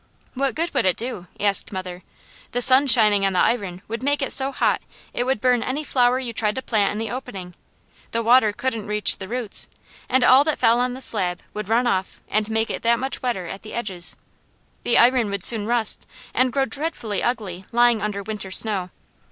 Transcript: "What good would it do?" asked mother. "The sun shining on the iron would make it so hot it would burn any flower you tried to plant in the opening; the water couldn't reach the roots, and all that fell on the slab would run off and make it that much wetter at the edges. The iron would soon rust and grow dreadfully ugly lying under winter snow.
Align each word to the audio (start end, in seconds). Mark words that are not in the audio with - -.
"What 0.33 0.55
good 0.55 0.73
would 0.73 0.87
it 0.87 0.97
do?" 0.97 1.27
asked 1.39 1.71
mother. 1.71 2.01
"The 2.53 2.61
sun 2.63 2.87
shining 2.87 3.23
on 3.23 3.33
the 3.33 3.39
iron 3.39 3.83
would 3.87 4.01
make 4.01 4.23
it 4.23 4.33
so 4.33 4.51
hot 4.51 4.81
it 5.13 5.25
would 5.25 5.39
burn 5.39 5.61
any 5.61 5.83
flower 5.83 6.17
you 6.17 6.33
tried 6.33 6.55
to 6.55 6.63
plant 6.63 6.91
in 6.93 6.97
the 6.97 7.11
opening; 7.11 7.53
the 8.09 8.23
water 8.23 8.51
couldn't 8.51 8.87
reach 8.87 9.19
the 9.19 9.27
roots, 9.27 9.69
and 10.09 10.23
all 10.23 10.43
that 10.45 10.57
fell 10.57 10.79
on 10.79 10.95
the 10.95 11.01
slab 11.01 11.43
would 11.53 11.69
run 11.69 11.85
off 11.85 12.19
and 12.27 12.49
make 12.49 12.71
it 12.71 12.81
that 12.81 12.97
much 12.97 13.21
wetter 13.21 13.45
at 13.45 13.61
the 13.61 13.73
edges. 13.75 14.15
The 14.81 14.97
iron 14.97 15.29
would 15.29 15.43
soon 15.43 15.67
rust 15.67 16.07
and 16.33 16.51
grow 16.51 16.65
dreadfully 16.65 17.21
ugly 17.21 17.65
lying 17.71 18.01
under 18.01 18.23
winter 18.23 18.49
snow. 18.49 18.89